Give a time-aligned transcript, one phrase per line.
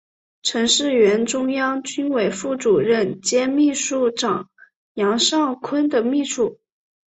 [0.41, 4.49] 曾是原中央军委副主席兼秘书长
[4.95, 6.59] 杨尚昆的秘书。